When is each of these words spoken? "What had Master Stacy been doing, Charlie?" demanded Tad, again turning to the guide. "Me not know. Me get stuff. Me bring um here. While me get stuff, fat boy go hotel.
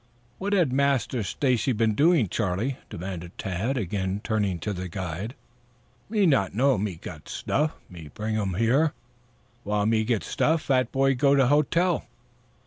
"What 0.39 0.53
had 0.53 0.73
Master 0.73 1.21
Stacy 1.21 1.73
been 1.73 1.93
doing, 1.93 2.27
Charlie?" 2.27 2.77
demanded 2.89 3.37
Tad, 3.37 3.77
again 3.77 4.19
turning 4.23 4.57
to 4.61 4.73
the 4.73 4.87
guide. 4.87 5.35
"Me 6.09 6.25
not 6.25 6.55
know. 6.55 6.75
Me 6.79 6.95
get 6.99 7.29
stuff. 7.29 7.75
Me 7.87 8.09
bring 8.11 8.35
um 8.35 8.55
here. 8.55 8.93
While 9.63 9.85
me 9.85 10.03
get 10.03 10.23
stuff, 10.23 10.63
fat 10.63 10.91
boy 10.91 11.13
go 11.13 11.45
hotel. 11.45 12.07